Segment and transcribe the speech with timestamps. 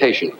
[0.00, 0.39] transportation.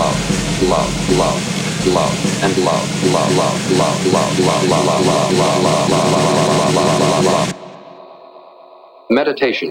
[0.00, 5.90] Love, love, love, love, and love, love, love, love, love, love, love, love, love, love,
[5.90, 7.54] love, love, love, love, love.
[9.10, 9.70] Meditation.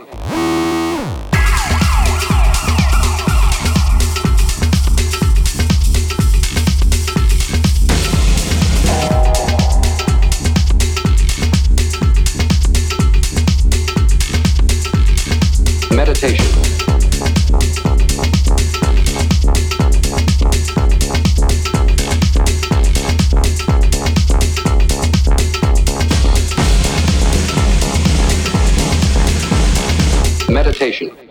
[15.91, 16.68] Meditation.
[30.79, 31.28] interpretation.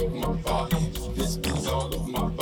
[0.00, 0.76] all of my body.
[1.14, 2.39] This is all of my body.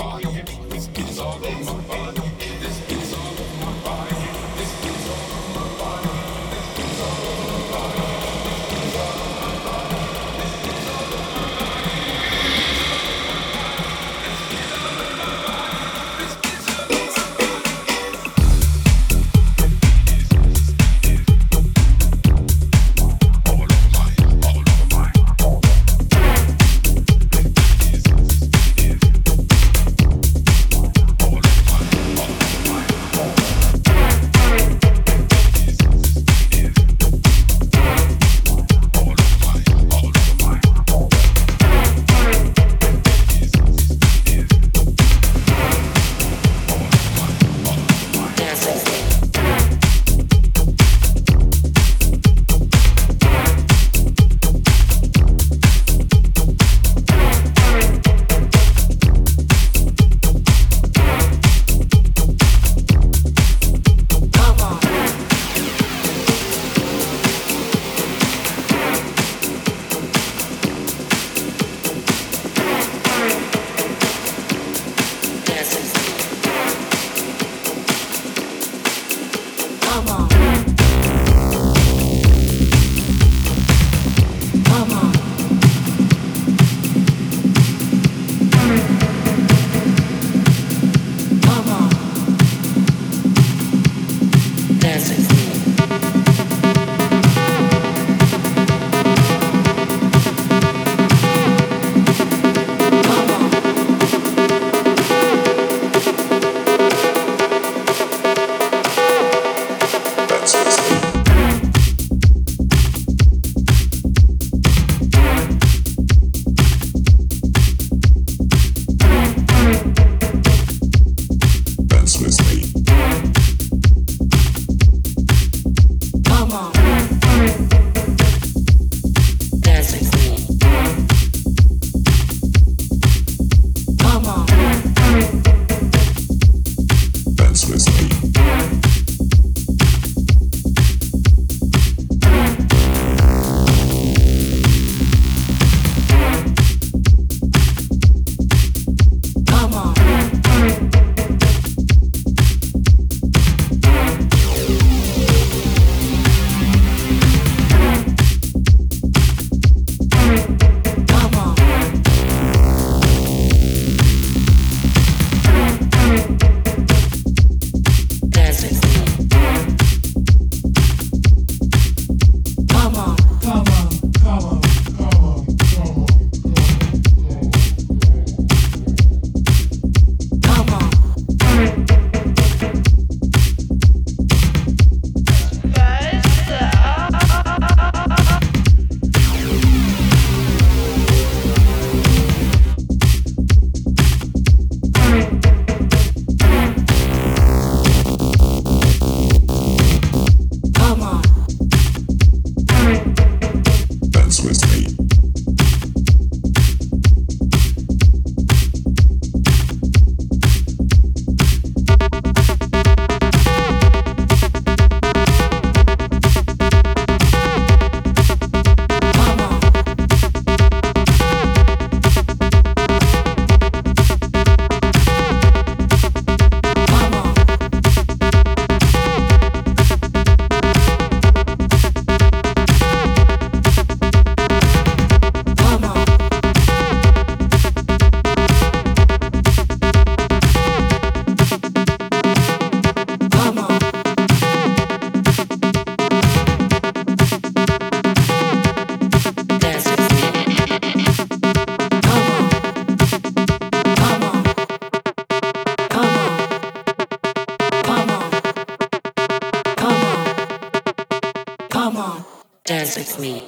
[262.94, 263.47] dance with me.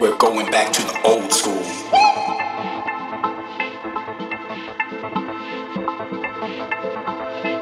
[0.00, 1.64] We're going back to the old school.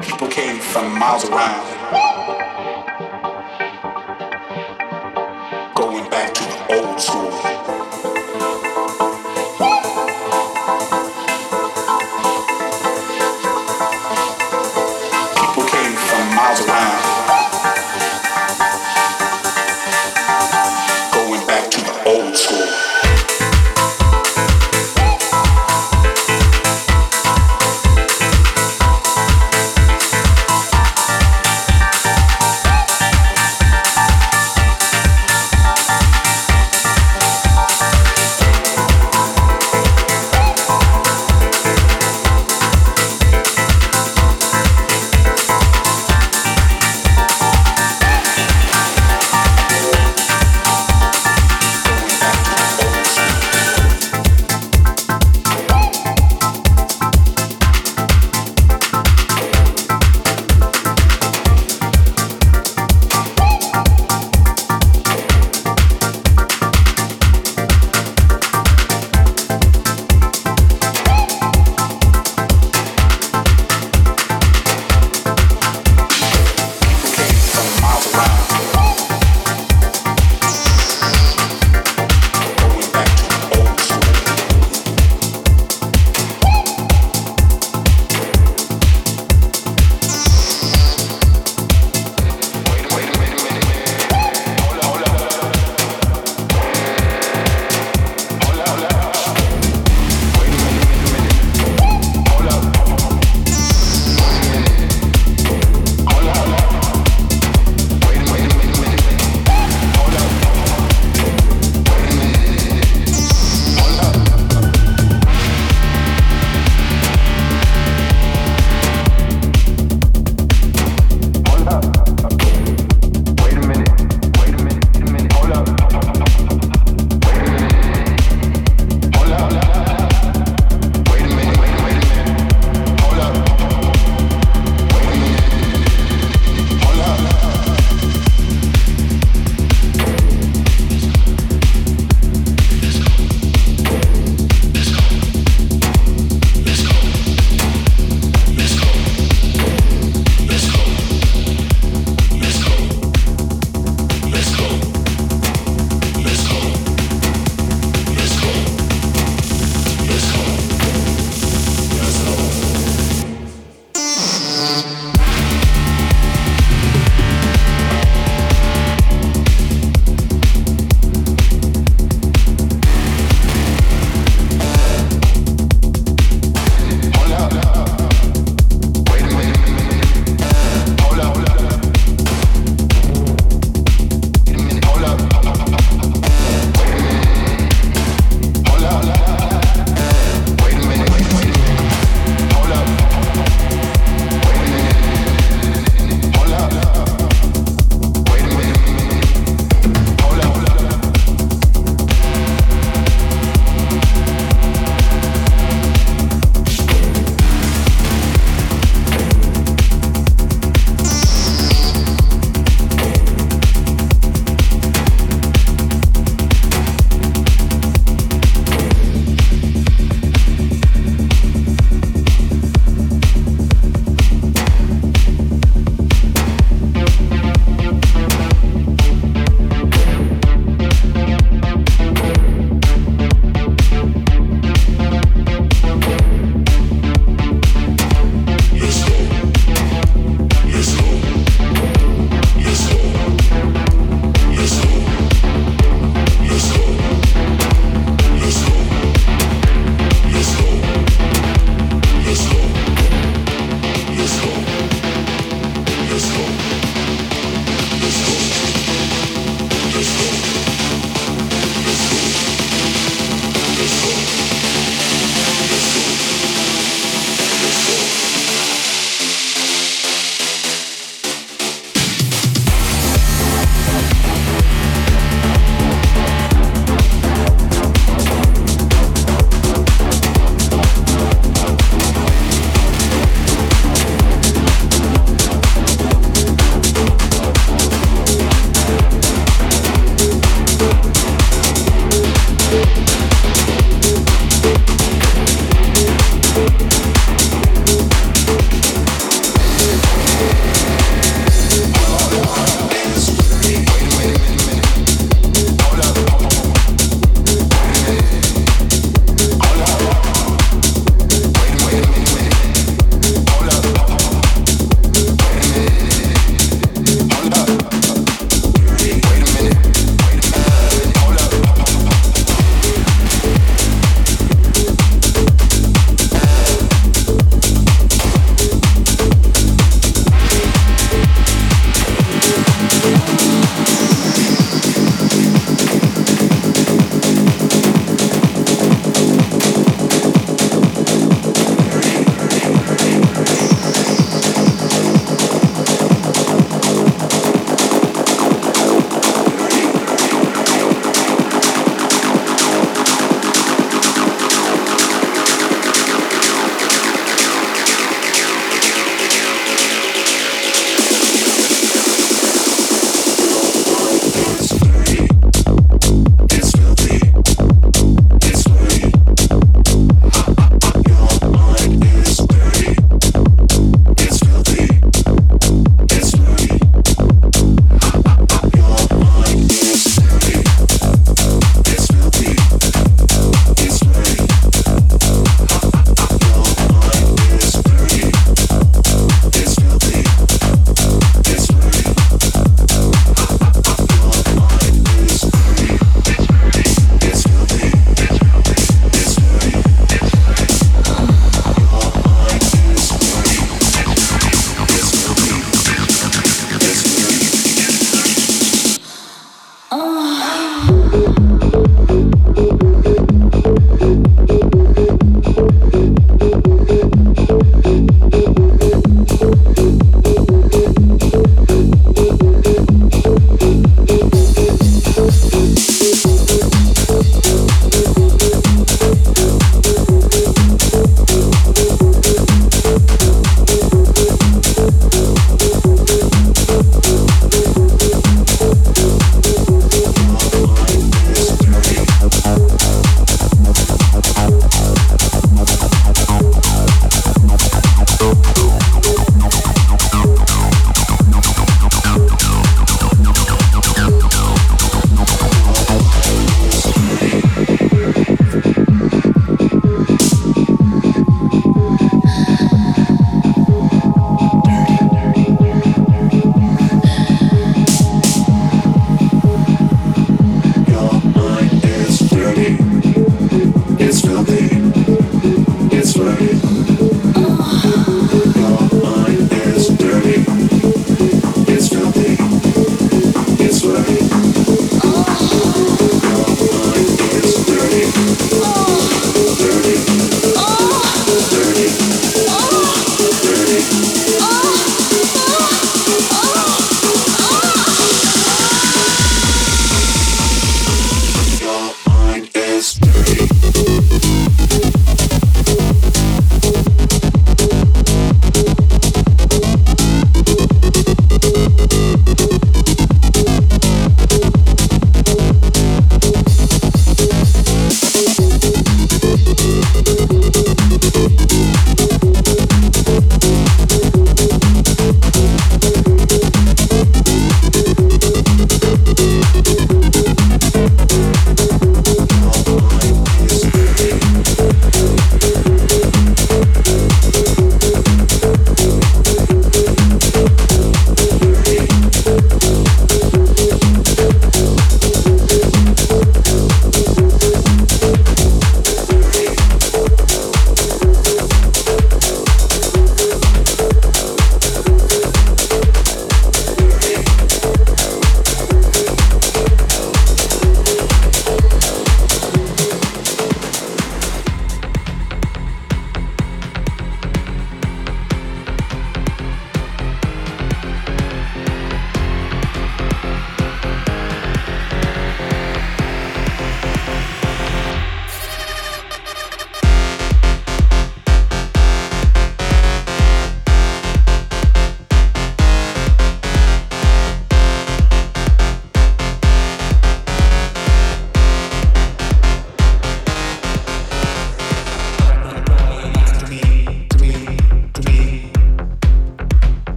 [0.00, 2.49] People came from miles around.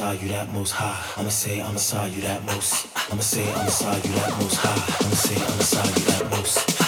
[0.00, 1.20] side you that most high.
[1.20, 2.86] I'ma say I'ma side you that most.
[3.12, 5.04] I'ma say I'ma side you that most high.
[5.04, 6.79] I'ma say I'ma side you that most.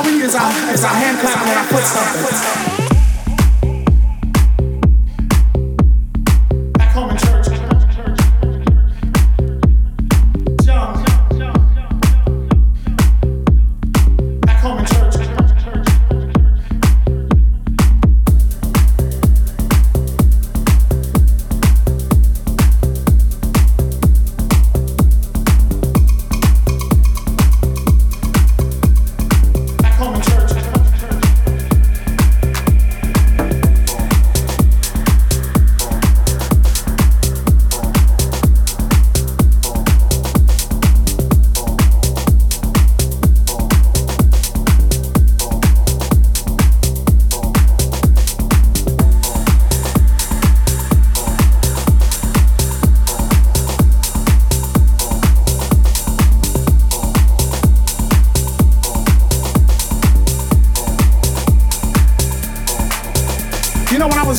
[0.00, 2.69] All we need is our, is our hand clapping when I put something.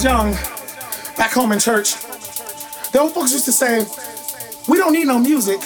[0.04, 0.34] Young,
[1.16, 1.94] back home in church,
[2.90, 3.86] the old folks used to say,
[4.68, 5.62] we don't need no music.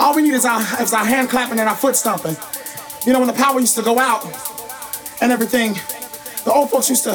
[0.00, 2.36] All we need is our, is our hand clapping and our foot stomping.
[3.06, 4.24] You know, when the power used to go out
[5.22, 5.74] and everything,
[6.42, 7.14] the old folks used to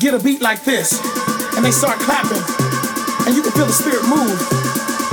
[0.00, 0.96] get a beat like this
[1.56, 2.40] and they start clapping
[3.26, 4.40] and you could feel the spirit move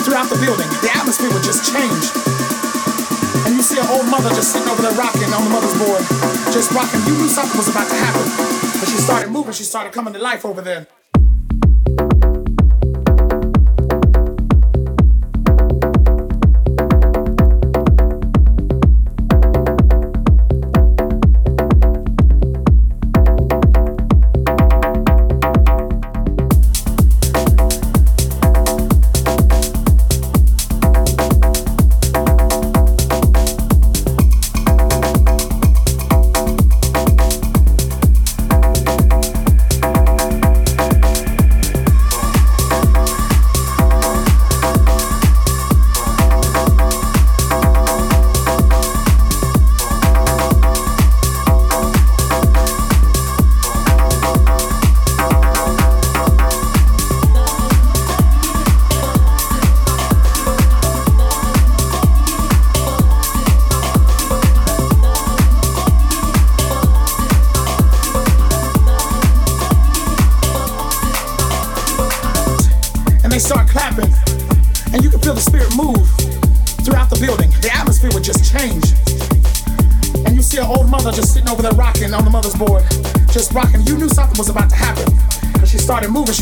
[0.08, 0.68] throughout the building.
[0.80, 2.04] The atmosphere would just change.
[3.44, 6.04] And you see an old mother just sitting over there rocking on the mother's board,
[6.56, 7.04] just rocking.
[7.04, 8.67] You knew something was about to happen.
[8.80, 10.88] But she started moving, she started coming to life over there.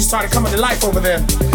[0.02, 1.55] Started coming to life over there.